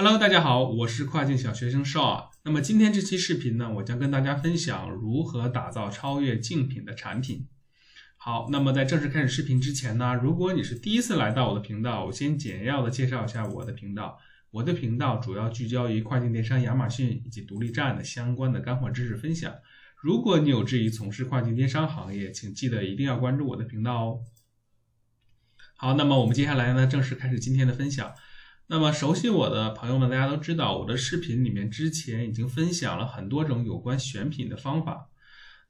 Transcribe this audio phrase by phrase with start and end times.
[0.00, 2.30] Hello，大家好，我是跨境小学生少啊。
[2.44, 7.48] 那么今天这期视频呢，我将跟大家分享如何打造超越竞品的产品。
[8.16, 14.16] 好，那么在正式开始视频之前呢，如果你是第一次来到我的频道，我先简要的介绍一下我的频道。
[14.52, 19.52] 我的频道主要聚焦于跨境电商、亚马逊以及独立站的相关的干货知识分享。
[19.96, 24.20] 如果你有志于从事跨境电商行业，请记得一定要关注我的频道哦。
[25.76, 28.14] 好，那么我们接下来呢，正式开始今天的分享。
[28.70, 35.08] 那么熟悉我的朋友们，大家都知道我的视频里面之前已经分享了很多种有关选品的方法。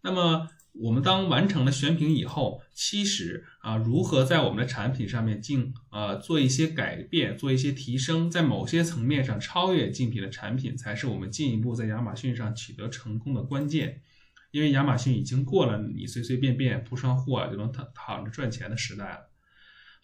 [0.02, 14.02] 那么我们当完成了选品以后，其实啊，如何在我们的产品上面进呃做一些改变，做一些提升，在某些层面上超越竞品的产品，才是我们进一步在亚马逊上取得成功的关键。
[14.51, 19.30] 因为亚马逊已经过了你随随便便铺上货就能躺躺着赚钱的时代了。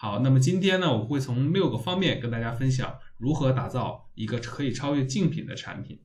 [0.05, 5.99] 好，那么今天呢，我会从六个方面跟大家分享如何打造一个可以超越竞品的产品。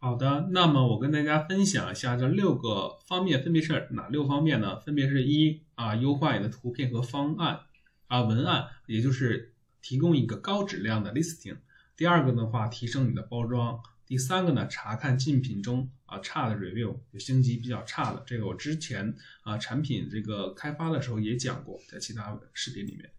[0.00, 4.80] 好的，那么我跟大家分享一下这六个方面分别是哪六方面呢？
[4.80, 7.60] 分别是一啊，优化你的图片和方案
[8.08, 11.58] 啊文案，也就是提供一个高质量的 listing。
[11.96, 13.78] 第二个的话，提升你的包装。
[14.08, 23.12] 第三个呢，查看竞品中啊差的 review，有星级比较差的，这个我之前啊产品这个开发的时候也讲过，在其他视频里面。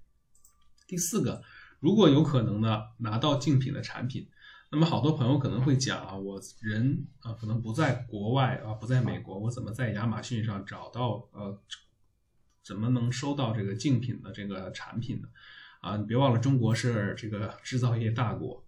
[0.87, 1.43] 第四个，
[1.79, 4.27] 如果有可能呢，拿到竞品的产品，
[4.71, 11.61] 那么好多朋友可能会讲啊，我人啊可能不在国外啊，不在美国，我怎么在亚马逊上找到呃，
[12.63, 15.27] 怎么能收到这个竞品的这个产品呢？
[15.81, 18.65] 啊，你别忘了中国是这个制造业大国。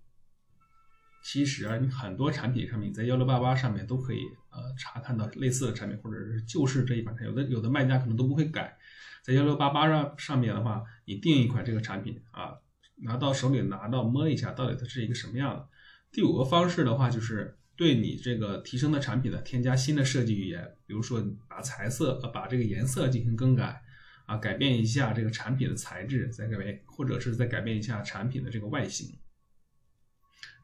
[1.24, 4.20] 其实啊，你很多产品上面，在幺六八八上面都可以
[4.50, 8.78] 呃查看到类似的产品，或者是就是这一款产品，有的有的卖家可能都不会改。
[9.22, 12.56] 在幺六八八上上面的话，你订一款这个产品啊，
[13.04, 15.68] 拿到手里拿到摸一下，到底它是一个什么样的。
[16.12, 23.84] 第五个方式的话，就是对你这个提升的产品呢，添加新的设计语言，比如说把彩色呃把这个颜色进行更改
[24.26, 29.16] 啊，改变一下这个产品的材质，再改变或者是再改变一下产品的这个外形。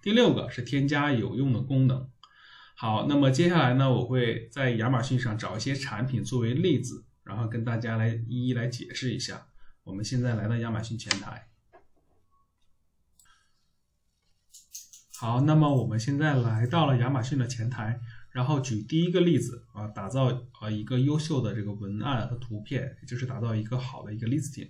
[0.08, 2.10] 第六个是添加有用的功能。
[2.78, 9.48] 好，那么接下来呢，我会在亚马逊上找一些产品作为例子，然后跟大家来一一来解释一下。
[9.84, 11.50] 我们现在来到亚马逊前台。
[15.18, 18.00] 好，那么我们现在来到了亚马逊的前台，
[18.32, 20.28] 然后举第一个例子啊，打造
[20.62, 24.70] 呃一个优秀的这个文案和图片，也就是打造一个好的一个 listing。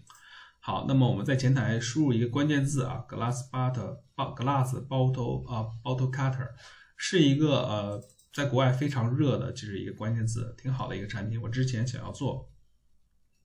[0.67, 6.49] 好，那么我们在前台输入一个关键字啊，glass bottle glass bottle 啊 bottle cutter，
[6.97, 11.41] 是一个呃在国外非常热的，就是一个关键字，挺好的一个产品。
[11.41, 12.49] 我之前想要做，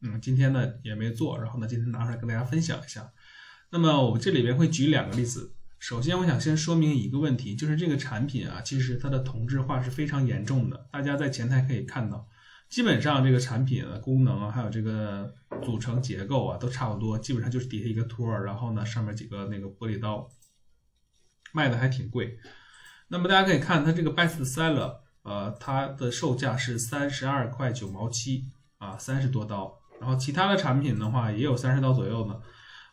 [0.00, 3.12] 嗯，今天呢也没做，然后呢今天拿出来跟大家分享一下。
[3.70, 5.54] 那么我这里边会举两个例子。
[5.78, 10.88] 首先，我想先说明一个问题，就是这个产品啊，其实它的同质化是非常严重的。
[10.90, 12.28] 大家在前台可以看到。
[12.72, 15.30] 基本上这个产品的功能啊，还有这个
[15.62, 17.18] 组成结构啊，都差不多。
[17.18, 20.26] 基本上就是底下一个托儿，然后呢上面几个那个玻璃刀，
[21.52, 22.38] 卖的还挺贵。
[23.08, 28.46] 那么大家可以看它这个 Best Seller，呃，它的售价是三十二块九毛七
[28.78, 29.78] 啊，三十多刀。
[30.00, 32.40] 然后其他的产品的话也有三十刀左右的，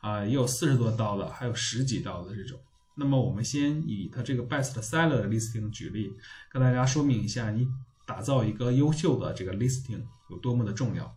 [0.01, 2.59] 啊，也有四十多刀的，还有十几刀的这种。
[2.95, 6.11] 那么我们先以它这个 Best Seller 的 listing 举例，
[6.51, 7.65] 跟大家说明一下你。
[8.09, 11.15] 打造一个优秀的这个 listing 有多么的重要。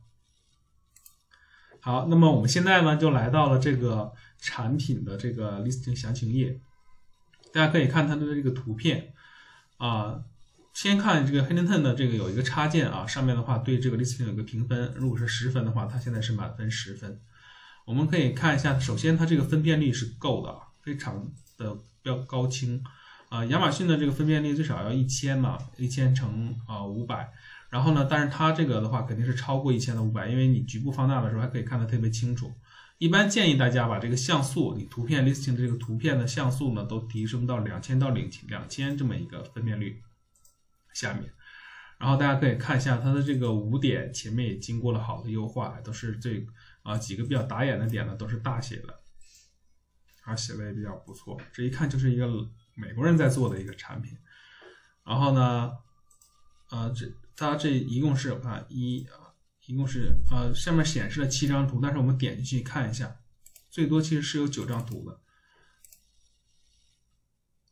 [1.81, 6.61] 好，那么我们现在呢就来到了这个产品的这个 listing 详情页，
[7.51, 9.15] 大家可以看它的这个图片
[9.79, 10.23] 啊。
[10.75, 17.21] 先看这个 Hinton 的这个有一个插件啊，上面的话对这个 listing 有个评分，如果是十分的话，它现在是满分十分。
[17.87, 22.83] 我们可以看一下，首先它这个分辨率是够的，非常的标高清。
[23.33, 27.33] 啊，亚马逊的这个分辨率最少要一千嘛，一千乘啊五百，
[27.71, 32.53] 然后呢，但是它这个的话肯定是超过一千的五百，因为你局部放大的时候还可以看得特别清楚。
[32.99, 40.03] 一般建议大家把这个像素，你图片 listing 的这个图片的像素呢，都提升到两千到两千两千这么一个分辨率
[40.93, 41.33] 下面。
[41.97, 46.45] 然后大家可以看一下它的这个五点前面也经过了好的优化，都是这
[46.83, 48.95] 啊几个比较打眼的点呢都是大写的，
[50.25, 52.29] 啊写的也比较不错，这一看就是一个。
[52.75, 54.17] 美国人在做的一个产品，
[55.05, 55.73] 然后呢，
[56.71, 59.35] 呃，这它这一共是啊一啊，
[59.67, 63.17] 一共是呃上面显示了七张图，但是我们点进去看一下，
[63.69, 65.21] 最多其实是有九张图的，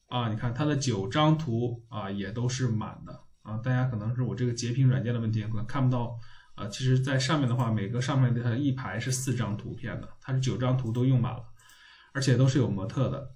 [0.09, 6.19] 啊，你看它的九张图啊也都是满的啊，大家可能是我这个截屏软件的问题，可能看不到
[6.57, 11.45] 啊，其实在上面的话，每个上面的一排是四张图片的，它是九张图都用满了，
[12.13, 13.35] 而且都是有模特的。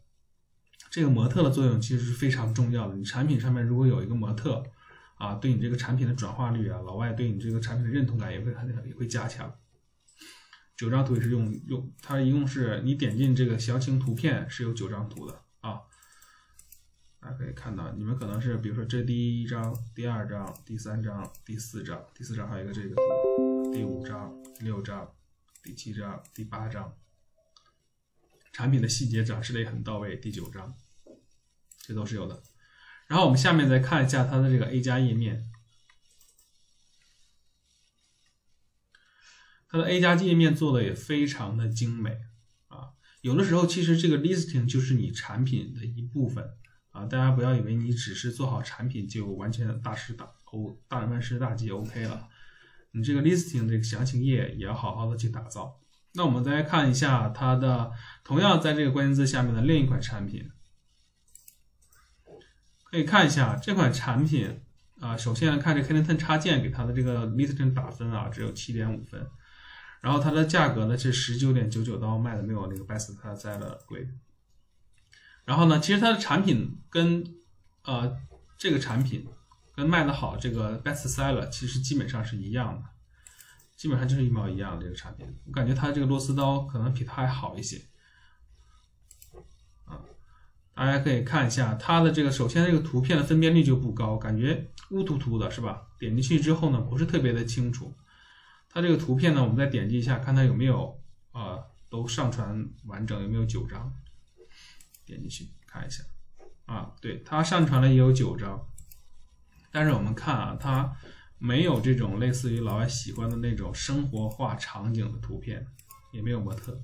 [0.95, 2.95] 这个模特的作用其实是非常重要的。
[2.95, 4.63] 你产品上面如果有一个模特，
[5.17, 9.53] 啊，对你这个产品的转化率啊，老外对你这个产品的认同感也会很也会加强。
[10.77, 15.81] 九张图也是用用，它一共是你点进这个详情图片是有九张图的啊。
[17.19, 22.95] 大家可以看到，你们可能是比如说这第一张、第二张、第三张、第四张，第四张还有一个这个，
[23.73, 25.13] 第五张、六张、
[25.61, 26.95] 第七张、第八张，
[28.53, 30.15] 产品的细节展示的也很到位。
[30.15, 30.73] 第九张，
[31.87, 32.43] 这都是有的。
[33.07, 35.45] 然后我们下面再看一下它的这个 A 加页面，
[39.69, 42.17] 它的 A 加页面做的也非常的精美
[42.69, 42.97] 啊。
[43.21, 46.49] 有的时候其实这个 listing 就是你产品的一部分
[46.93, 52.29] 啊，大家不要以为你只是做好产品就完全大师大 O 大万事大吉 OK 了，
[52.93, 55.79] 你这个 listing 这个详情页也要好好的去打造。
[56.15, 57.93] 那我们再来看一下它的
[58.23, 60.51] 同样在这个关键字下面的另一款产品。
[62.95, 64.61] 可以看一下这款产品
[65.01, 69.21] 啊，首先看这 k e n n t o n 插件给它的这个 Listen 打分啊，只有七点五分，
[70.01, 74.09] 然后它的价格呢是十九点九九刀，卖的没有那个 Best Seller 贵。
[75.45, 77.25] 然后呢，其实它的产品跟
[77.83, 78.17] 呃
[78.57, 79.27] 这个产品
[79.75, 82.83] 跟卖的好这个 Best Seller 其实基本上是一样的，
[83.77, 85.27] 基本上就是一毛一样的这个产品。
[85.47, 87.83] 我感觉它这个螺丝刀可能比它还好一些。
[90.75, 95.87] 大家可以看一下它的这个，首先这个图片的分辨率就不高，感觉乌突突的，是吧？
[95.99, 97.95] 点进去之后呢，不是特别的清楚。
[98.69, 101.01] 它这个图片呢，我们再点击一下，看它有没有
[101.31, 103.93] 啊，都上传完整，有没有九张？
[105.07, 106.03] 点进去看一下，
[106.67, 108.67] 啊，对，它上传了也有九张，
[109.71, 110.97] 但是我们看啊，它
[111.39, 115.67] 没有这种类似于老外喜欢的那种生活化场景的图片，
[116.13, 116.83] 也没有模特。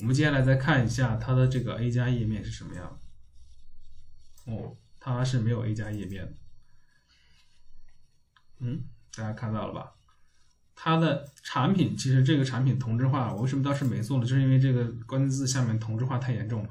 [0.00, 3.00] 我们接下来再看一下它的这个 A 加页面是什么样。
[4.46, 6.32] 哦，它是没有 A 加页面的。
[8.58, 8.84] 嗯，
[9.14, 9.92] 大家看到了吧？
[10.74, 14.26] 它的产品其实这个产品同质化，我为什么当时没做呢？
[14.26, 16.70] 就是因为这个关键字下面同质化太严重了。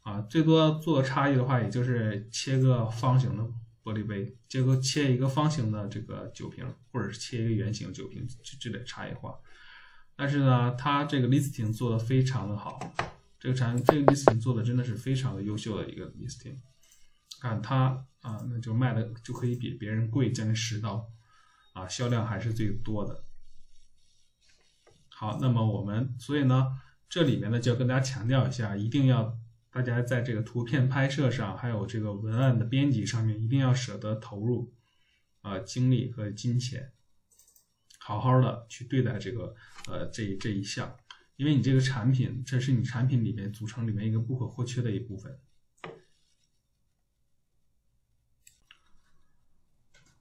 [0.00, 3.42] 啊，最多做差异的话，也就是切个方形的
[3.84, 9.38] 玻璃杯，结果切一个方形的这个酒瓶，或者是切一个圆形酒瓶，就这得差异化。
[10.20, 12.92] 但是呢，它这个 listing 做的非常的好，
[13.38, 16.56] 这个产这个 listing 做的真的是非常的优秀的一个 listing。
[17.40, 21.08] 看它啊，那就卖的就可以比别人贵将近十刀，
[21.72, 23.22] 啊，销量还是最多的。
[25.08, 29.38] 好，那么我们所以呢，这里面呢就要跟大家强调一下，一定要
[29.70, 34.72] 大家在这个图片拍摄上，还有这个文案的编辑上面，一定要舍得投入
[35.42, 36.90] 啊精力和金钱。
[38.08, 39.54] 好好的去对待这个
[39.86, 40.96] 呃这这一项，
[41.36, 45.38] 因为你这个产品，这是你产品里面组成里面一个不可或缺的一部分。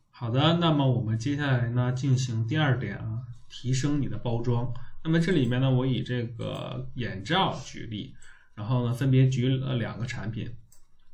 [0.10, 4.74] 好的，那么我们接下来呢进行第二点啊，提升你的包装。
[5.06, 8.13] 那么这里面呢，我以这个眼罩举例，
[8.54, 10.54] 然后呢分别举了两个产品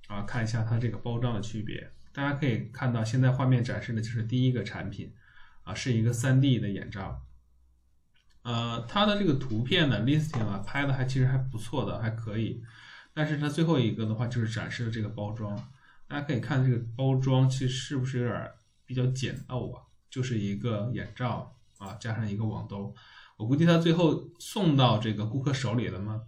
[0.07, 1.91] 啊，看一下它这个包装的区别。
[2.11, 5.13] 大家可以看到，现在画面展示的就是第一个产品。
[5.63, 7.21] 啊，是一个 3D 的眼罩，
[8.41, 12.61] 呃，它的这个图片呢，listing 啊，拍的还其实还不错的，还可以。
[13.13, 15.55] 但是它最后一个的话，就是展示的这个包装，
[16.07, 18.51] 大家可以看这个包装，其实是不是有点
[18.85, 19.83] 比较简陋啊？
[20.09, 22.93] 就是一个眼罩啊，加上一个网兜。
[23.37, 26.21] 我估计它最后送到这个顾客手里了嘛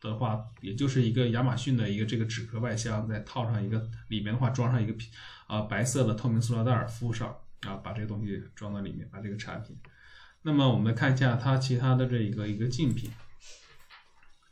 [0.00, 5.10] 的话，也就是一个亚马逊的一个这个纸壳外箱，再套上一个里面的话装上一个皮
[5.46, 7.36] 啊白色的透明塑料袋敷上。
[7.62, 9.76] 啊，把这个东西装到里面，把这个产品。
[10.42, 13.10] 那么我们看一下它其他的这一个一个竞品。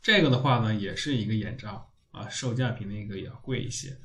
[0.01, 3.97] 这个的话呢，也是一个眼罩啊，售价比那个也要贵一些。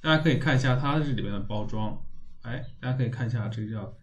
[0.00, 2.00] 大家可以看一下它这里面的包装，
[2.42, 3.96] 哎，大家可以看一下这个叫，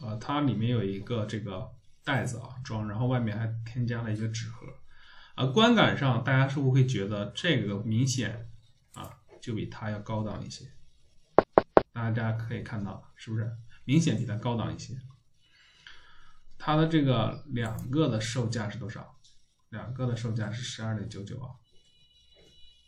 [0.00, 1.68] 呃，它里面有一个这个
[2.04, 4.66] 袋子啊装，然后外面还添加了一个纸盒。
[5.34, 8.48] 啊，观感上大家是不是会觉得这个明显
[8.94, 9.10] 啊
[9.40, 10.64] 就比它要高档一些？
[12.04, 13.50] 大家可以看到，是不是
[13.84, 14.98] 明显比它高档一些？
[16.56, 19.18] 它的这个两个的售价是多少？
[19.70, 21.50] 两个的售价是十二点九九啊。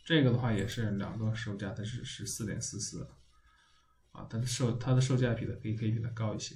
[0.03, 3.07] 这个的话也是两个售价，它是十四点四四
[4.11, 4.25] 啊。
[4.29, 6.55] 它的售它的售价比的可以可以比它高一些。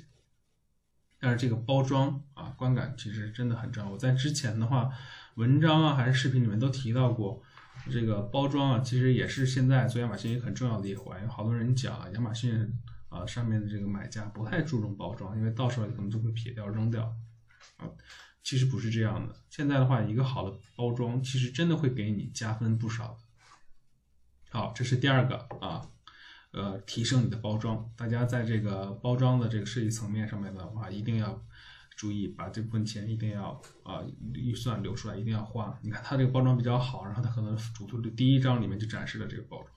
[1.19, 3.91] 但是这个包装啊，观感其实真的很重要。
[3.91, 4.91] 我在之前的话，
[5.35, 7.43] 文章啊还是视频里面都提到过。
[7.91, 11.21] 这个包装啊，其实也是现在做亚马逊一个很重要的一环。
[11.23, 12.73] 有好多人讲亚马逊
[13.09, 17.15] 啊，上面的这个买家不太注重包装，因为到时候可能就会撇掉扔掉
[17.77, 17.87] 啊。
[18.43, 23.17] 其实不是这样的，现在的话，一个好的包装其实真的会给你加分不少。
[24.49, 25.89] 好，这是第二个啊，
[26.51, 27.91] 呃，提升你的包装。
[27.95, 31.43] 大家在这个包装的这个设计层面上面的话，一定要
[31.95, 35.79] 注意，把这部分钱一定要啊预算留出来，一定要花。
[35.81, 39.69] 你看它这个包装比较好，然后它可能主图的第一张里面就展示了这个包装。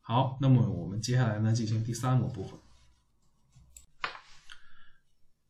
[0.00, 2.58] 好，那么我们接下来呢进行第三个部分。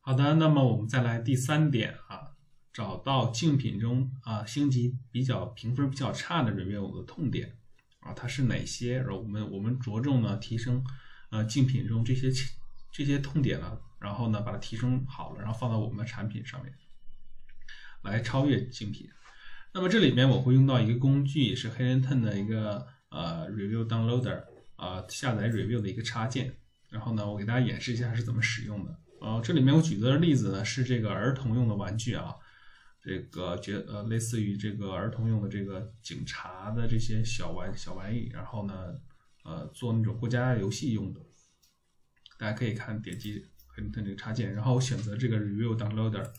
[0.01, 2.33] 好的，那么我们再来第三点啊，
[2.73, 7.57] 找到竞品中啊星级比较评分比较差的 review 的痛点
[8.01, 8.99] 啊，它是哪些？
[8.99, 10.85] 然后我们我们着重呢提升
[11.31, 12.31] 呃竞品中这些
[12.93, 16.73] 这些痛点呢，然后呢把它提升好了，然后放到我们的产品上面
[18.03, 19.09] 来超越竞品。
[19.73, 24.45] 那么这里面我会用到一个工具，是 Helenton 的一个呃 review downloader
[24.77, 26.55] 啊下载 review 的一个插件。
[26.91, 28.97] 然后呢，我给大家演示一下是怎么使用的。
[29.21, 32.37] 呃，这里面我举的例子呢是这个儿童用的玩具啊，
[33.03, 38.95] 这个觉呃类似于这个儿童用的这个警察的这些小玩小玩意，然后呢
[39.45, 41.21] 呃做那种过家家游戏用的，
[42.39, 43.45] 大家可以看点击
[43.75, 46.31] 很它这个插件，然后我选择这个 Review Downloader，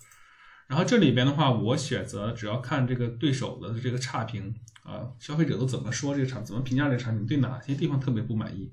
[0.68, 8.72] 然后这里边的话我选择只要看这个对手的这个差评啊，消费者都怎么说这个产怎么评价这个产品，对哪些地方特别不满意，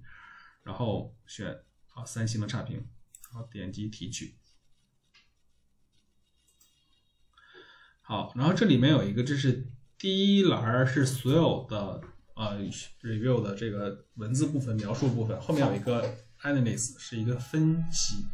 [0.62, 1.60] 然后选
[1.94, 2.86] 啊三星的差评。
[3.32, 4.36] 好，点击提取。
[8.02, 12.02] 好，然后这里面有一个，这是第一栏是所有的
[12.34, 12.58] 呃
[13.00, 18.26] review 的这个文字部分、描述部分，后面有一个 analysis 是一个分析，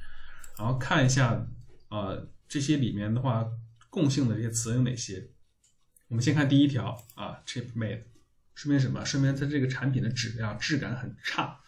[0.59, 1.47] 然后看一下
[1.89, 3.49] 呃这些里面的话
[3.89, 5.31] 共性的这些词有哪些。
[6.09, 8.03] 我们先看第一条啊，cheap made，
[8.55, 9.05] 说明什么？
[9.05, 11.61] 说明它这个产品的质量、质感很差。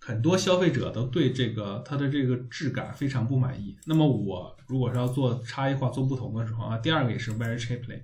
[0.00, 3.78] 很多消费者都对这个它的这个质感非常不满意。
[3.84, 8.02] 那么我如果是要做差异化、做不同的时候啊，第二个也是 very cheaply。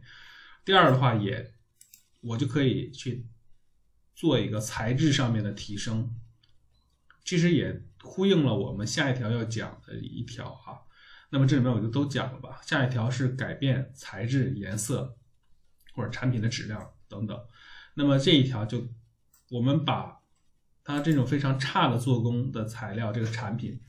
[0.65, 1.55] 第二的话也，
[2.21, 3.27] 我就可以去
[4.15, 6.15] 做一个材质上面的提升。
[7.27, 10.81] 其实也呼应了我们下一条要讲的一条啊。
[11.29, 12.59] 那么这里面我就都讲了吧。
[12.63, 15.15] 下一条是改变材质、颜色
[15.95, 17.39] 或者产品的质量等等。
[17.93, 18.89] 那么这一条就
[19.51, 20.17] 我们把。
[20.89, 23.81] 它这种非常差的做工的材料，这个产品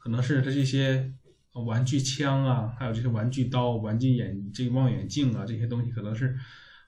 [0.00, 1.14] 可能是它这些
[1.52, 6.36] 玩具枪啊，还有这些玩具刀、玩具眼这望远镜啊，这些东西可能是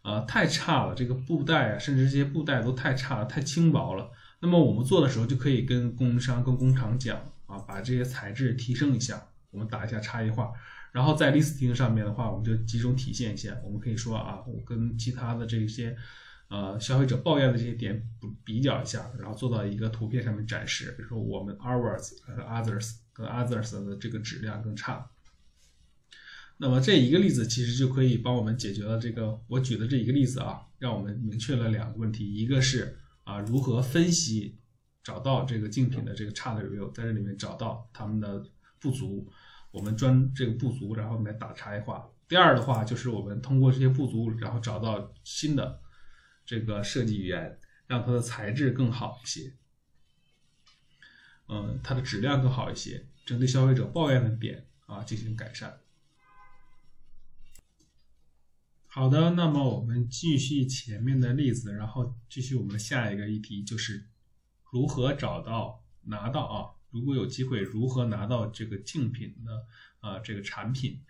[0.03, 0.95] 呃太差了。
[0.97, 4.11] 这个布袋啊，甚至这些布袋都太差了，太轻薄了。
[4.45, 10.53] 那么我们做的时候就可以跟供应商、跟工厂讲啊，把这些材质提升一下，我们打一下差异化。
[10.93, 13.57] 然后在 listing 上面的话，我们就集中体现一下。
[13.65, 15.97] 我们可以说啊，我跟其他的这些。
[16.49, 20.95] 呃，消费者抱怨的这些点比比较一下，然后做到一个图片上面展示。
[20.97, 25.11] 比如说，我们 ours 和 others 跟 others 的这个质量更差。
[26.59, 34.59] 那么这一个例子其实就可以帮我们解决了这个我举的这一个例子啊，让我们明确了两个问题：一个是啊，如何分析
[35.03, 38.43] 找到这个竞品的这个差的 review，在这里面找到他们的
[38.79, 39.29] 不足，
[39.71, 42.09] 我们专这个不足，然后来打差异化。
[42.29, 45.81] 第二的话就是我们通过这些不足，然后找到新的。
[46.47, 49.55] 这个设计语言让它的材质更好一些，
[51.49, 55.81] 嗯，它的质量更好一些，针对消费者抱怨的点啊进行改善。
[58.95, 64.07] 好的，那么我们继续前面的例子，然后继续我们下一个议题，就是
[64.71, 69.67] 如何找到拿到啊，如果有机会，如何拿到这个竞品的
[69.99, 71.01] 啊这个产品。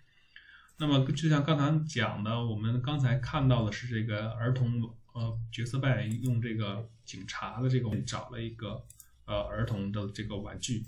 [0.79, 4.95] 那么就像刚才讲的，我们刚才看到的是这个儿童。
[5.13, 8.83] 呃，角色扮演用这个警察的这个，找了一个
[9.23, 10.87] 呃儿童的这个玩具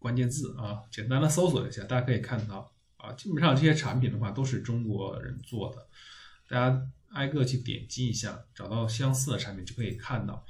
[0.00, 5.88] 关键字啊，简单的搜索一下，大家可以看到啊，基本上这些产品的话都是中国人做的，
[6.48, 10.44] 大家挨个去点击一下，找到相似的产品就可以看到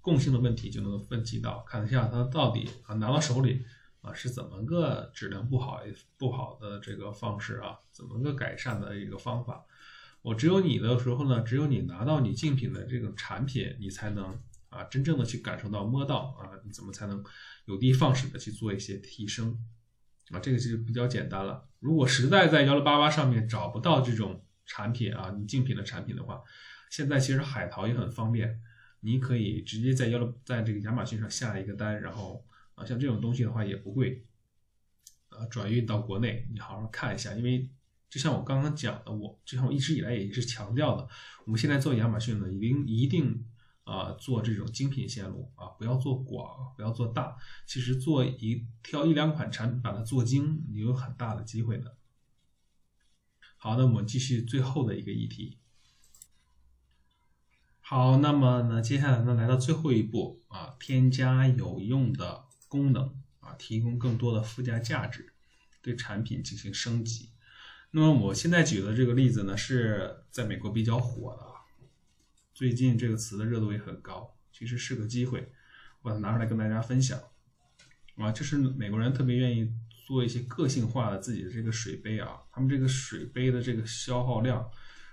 [0.00, 3.64] 共性的问题，就能分析到，看一下它到底啊拿到手里
[4.00, 5.80] 啊是怎么个质量不好
[6.16, 9.64] 不好的这个方式啊，怎么个改善的一个方法。
[10.22, 14.40] 我只有你的时候呢，只有你拿到你竞品的这个产品，你才能
[14.70, 17.22] 啊真正的去感受到摸到啊，你怎么才能
[17.66, 19.58] 有的放矢的去做一些提升
[20.32, 20.40] 啊？
[20.40, 21.68] 这个其实比较简单了。
[21.78, 26.42] 如果实在在幺六八八上面找不到这种产品啊，你竞品的产品的话，
[26.90, 28.60] 现在其实海淘也很方便，
[29.00, 34.24] 你可以直接在幺六在这个亚马逊上下一个单，然后啊像这种东西的话也不贵，
[35.28, 37.70] 呃转运到国内，你好好看一下，因为。
[38.12, 41.08] 就像我刚刚讲的，我就像我一直以来也是强调的，
[41.46, 43.42] 我们现在做亚马逊呢，一定一定
[43.84, 47.36] 啊做这种精品线路啊，不要做广，不要做大。
[47.66, 51.96] 其实做一挑一两款产品，把它做精，你有很大的机会的。
[53.56, 55.58] 好，那我们继续最后的一个议题。
[57.80, 65.34] 好，那么呢，接下来呢，来到最后一步啊，添加有用的功能啊，提供更多的附加价值，
[65.82, 67.30] 对产品进行升级。
[67.90, 71.51] 那么我现在举的这个例子呢，是在美国比较火的，
[72.54, 75.52] 最近这个词的热度也很高，其实是个机会，
[76.02, 77.20] 我把它拿出来跟大家分享。
[78.16, 79.72] 啊，就是美国人特别愿意
[80.06, 84.70] 做一些个性化的自己的这个水杯啊，他们这个水杯的这个消耗量，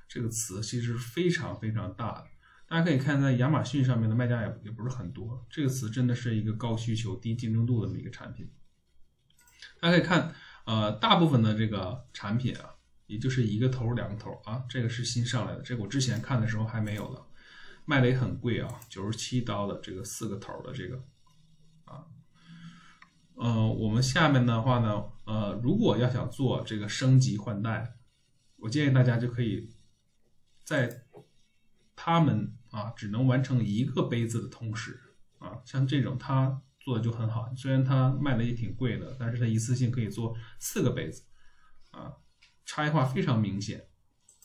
[0.07, 2.27] 这个词其实非常非常大的。
[2.67, 5.47] 大家可以看，在亚马逊上面的卖家也也不是很多。
[5.49, 8.51] 这个词真的是一个高需求、低竞争度的这么一个产品。
[9.79, 12.75] 大家可以看，呃，大部分的这个产品啊，
[13.07, 15.61] 也就是一个头、两个头啊，这个是新上来的。
[15.61, 17.25] 这个我之前看的时候还没有的，
[17.89, 21.03] 卖的也很贵啊，九十七刀的这个四个头的这个
[21.85, 22.05] 啊。
[23.33, 27.95] 呃，我们下面的话呢，呃，如果要想做这个升级换代，
[28.57, 29.71] 我建议大家就可以
[30.63, 31.03] 在
[31.95, 32.55] 他们。
[32.71, 35.01] 啊，只能完成一个杯子的同时，
[35.39, 37.51] 啊，像这种他做的就很好。
[37.57, 41.23] 虽然他卖的也挺贵的，但是他一次性可以做四个杯子，
[41.89, 42.13] 啊，
[42.67, 43.87] 差异化非常明显，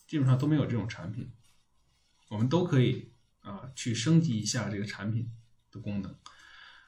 [0.06, 1.30] 基本上都没有这种产品。
[2.30, 3.12] 我们都可以
[3.44, 5.30] 啊去升级一下这个产品
[5.70, 6.12] 的功能。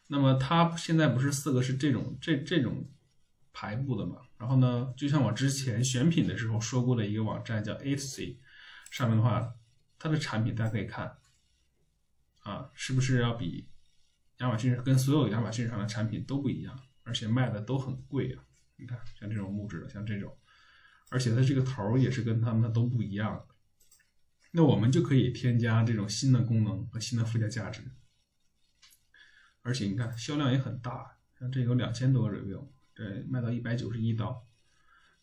[0.09, 2.91] 那么它现在不是四个是这种这这种
[3.53, 4.17] 排布的嘛？
[4.37, 8.37] 然后呢，就像我之前选品的时候说过的一个网站叫 hc
[8.91, 9.55] 上面的话，
[9.99, 11.17] 它的产品大家可以看。
[12.41, 13.69] 啊，是不是要比
[14.39, 18.45] 亚马逊跟所有亚马逊上的产品都不一样，而且卖的都很贵啊？
[18.77, 20.33] 你看，像这种木质的，像这种，
[21.11, 23.45] 而且它这个头也是跟他们的都不一样。
[24.57, 27.83] 那我们就可以添加这种新的功能和新的附加价值，
[29.61, 34.47] 而且你看销量也很大，像这有两千多个 review，对，卖到一百九十一刀。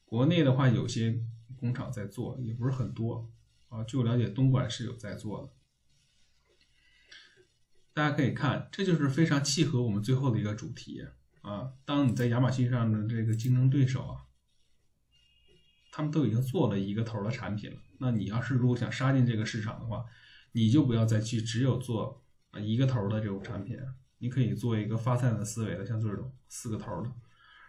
[0.06, 1.20] 国内的话，有些
[1.56, 3.34] 工厂在做，也不是很多
[3.70, 3.84] 啊。
[3.84, 5.52] 据我了解，东莞是有在做的。
[7.92, 11.04] 大家可以看，这就是非常契合我们最后的一个主题
[11.42, 11.74] 啊。
[11.86, 14.26] 当你在亚马逊上的这个竞争对手啊，
[15.96, 20.04] 他们都已经做了一个头的产品了，那你要是如果想杀进这个市场的话，
[20.54, 23.78] 你就不要再去只有做啊一个头的这种产品，
[24.18, 27.12] 你可以做一个发散的思维的，像这种四个头的，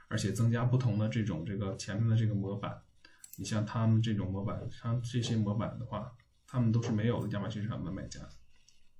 [0.08, 2.80] 而且增加不同的这种这个前面的这个模板。
[3.36, 6.10] 你像他们这种模板，像这些模板的话，
[6.46, 8.20] 他们都是没有的亚马逊上的卖家。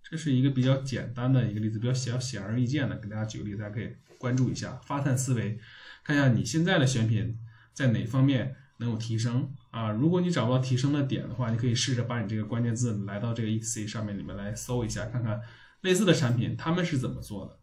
[0.03, 5.59] 这是一个比较简单的一个例子，比较显显而易见的，给大家举个例子，大家可以关注一下，发散思维，
[6.03, 7.39] 看一下你现在的选品
[7.73, 9.91] 在哪方面能有提升啊？
[9.91, 15.41] 如果你找不到提升的点的话，你可以试着把你这个关键字来到这个 E C 上面里面来搜一下，看看
[15.83, 17.59] 类似的产品他们是怎么做的，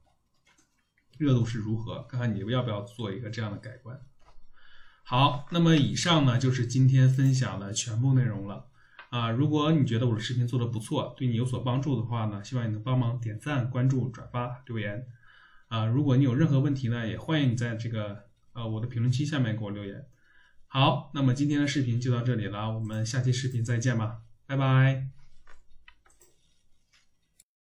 [1.18, 4.00] 热度是如何，看看你要不要做一个这样的改观。
[5.04, 8.68] 好，那么以上呢就是今天分享的全部内容了。
[9.10, 15.06] 啊，如果你觉得我的视频做的不错，对你有所帮助的话呢，希望你能帮忙点赞、关注、转发、留言。
[15.68, 20.06] 啊，如果你有任何问题呢，也欢迎你在这个呃我的评论区下面给我留言。
[20.74, 25.21] 好，那么今天的视频就到这里了，我们下期视频再见吧，拜拜。